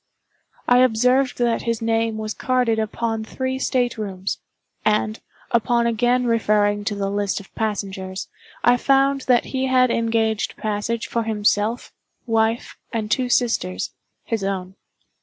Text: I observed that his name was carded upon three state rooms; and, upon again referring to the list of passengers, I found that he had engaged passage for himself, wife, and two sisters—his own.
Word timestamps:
I 0.67 0.79
observed 0.79 1.37
that 1.37 1.61
his 1.61 1.79
name 1.79 2.17
was 2.17 2.33
carded 2.33 2.79
upon 2.79 3.23
three 3.23 3.59
state 3.59 3.99
rooms; 3.99 4.39
and, 4.83 5.19
upon 5.51 5.85
again 5.85 6.25
referring 6.25 6.83
to 6.85 6.95
the 6.95 7.11
list 7.11 7.39
of 7.39 7.53
passengers, 7.53 8.27
I 8.63 8.77
found 8.77 9.21
that 9.27 9.45
he 9.53 9.67
had 9.67 9.91
engaged 9.91 10.57
passage 10.57 11.05
for 11.05 11.21
himself, 11.21 11.93
wife, 12.25 12.79
and 12.91 13.11
two 13.11 13.29
sisters—his 13.29 14.43
own. 14.43 14.73